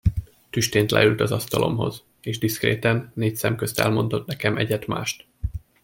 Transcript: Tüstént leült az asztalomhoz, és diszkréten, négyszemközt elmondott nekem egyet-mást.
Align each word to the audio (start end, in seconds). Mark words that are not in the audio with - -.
Tüstént 0.49 0.91
leült 0.91 1.19
az 1.21 1.31
asztalomhoz, 1.31 2.03
és 2.21 2.37
diszkréten, 2.37 3.11
négyszemközt 3.15 3.79
elmondott 3.79 4.25
nekem 4.27 4.57
egyet-mást. 4.57 5.25